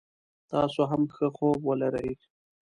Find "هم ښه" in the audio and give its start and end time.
0.91-1.27